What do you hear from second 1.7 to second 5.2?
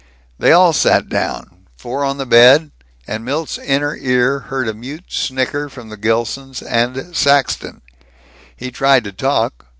four on the bed; and Milt's inner ear heard a mute